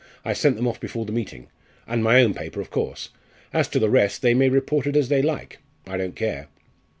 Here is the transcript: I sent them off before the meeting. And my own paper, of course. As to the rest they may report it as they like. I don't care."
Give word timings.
I 0.25 0.33
sent 0.33 0.55
them 0.55 0.67
off 0.67 0.79
before 0.79 1.05
the 1.05 1.11
meeting. 1.11 1.45
And 1.85 2.03
my 2.03 2.23
own 2.23 2.33
paper, 2.33 2.59
of 2.59 2.71
course. 2.71 3.09
As 3.53 3.67
to 3.67 3.77
the 3.77 3.87
rest 3.91 4.23
they 4.23 4.33
may 4.33 4.49
report 4.49 4.87
it 4.87 4.95
as 4.97 5.09
they 5.09 5.21
like. 5.21 5.59
I 5.85 5.95
don't 5.95 6.15
care." 6.15 6.47